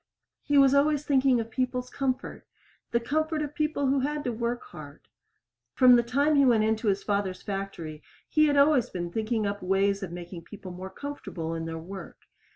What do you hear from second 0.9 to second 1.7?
thinking of